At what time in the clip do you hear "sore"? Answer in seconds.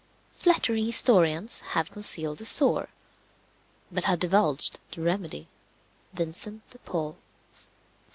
2.45-2.89